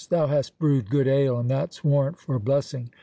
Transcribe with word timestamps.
"Thou 0.09 0.25
hast 0.25 0.57
brewed 0.57 0.89
good 0.89 1.07
ale, 1.07 1.37
and 1.37 1.47
that's 1.47 1.83
warrant 1.83 2.17
for 2.17 2.33
a 2.33 2.39
blessing. 2.39 2.89